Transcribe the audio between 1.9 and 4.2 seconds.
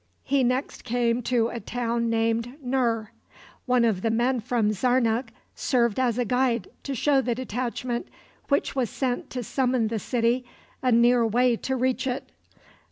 named Nur. One of the